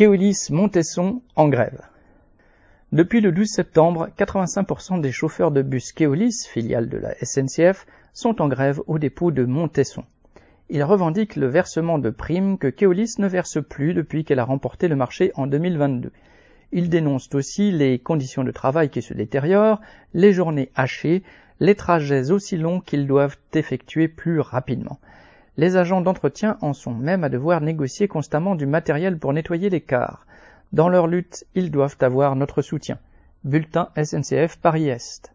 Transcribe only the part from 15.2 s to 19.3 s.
en 2022. Ils dénoncent aussi les conditions de travail qui se